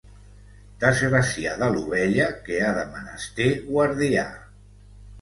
Desgraciada 0.83 1.69
l'ovella 1.77 2.31
que 2.49 2.59
ha 2.71 2.75
de 2.81 2.89
menester 2.97 3.55
guardià. 3.71 4.29